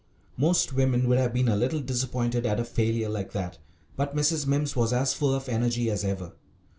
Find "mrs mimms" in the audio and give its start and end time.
4.15-4.75